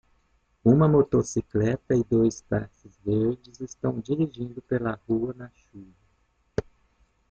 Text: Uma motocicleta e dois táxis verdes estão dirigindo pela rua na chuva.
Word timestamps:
Uma 0.65 0.87
motocicleta 0.87 1.93
e 1.95 2.03
dois 2.03 2.41
táxis 2.41 2.97
verdes 3.05 3.59
estão 3.59 3.99
dirigindo 3.99 4.59
pela 4.59 4.99
rua 5.07 5.31
na 5.33 5.51
chuva. 5.51 5.93